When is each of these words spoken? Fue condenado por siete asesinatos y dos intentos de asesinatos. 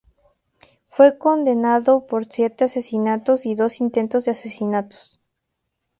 Fue 0.89 1.19
condenado 1.19 2.07
por 2.07 2.25
siete 2.25 2.63
asesinatos 2.63 3.45
y 3.45 3.53
dos 3.53 3.81
intentos 3.81 4.25
de 4.25 4.31
asesinatos. 4.31 5.19